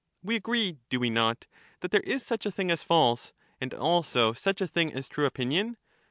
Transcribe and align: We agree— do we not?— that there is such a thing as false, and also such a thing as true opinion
We 0.23 0.35
agree— 0.35 0.79
do 0.89 0.99
we 0.99 1.11
not?— 1.11 1.45
that 1.81 1.91
there 1.91 1.99
is 2.01 2.25
such 2.25 2.47
a 2.47 2.51
thing 2.51 2.71
as 2.71 2.81
false, 2.81 3.33
and 3.61 3.71
also 3.71 4.33
such 4.33 4.59
a 4.59 4.65
thing 4.67 4.91
as 4.91 5.07
true 5.07 5.27
opinion 5.27 5.77